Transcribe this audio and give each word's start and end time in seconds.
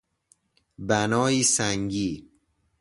بنایی 0.77 1.43
سنگی 1.43 2.29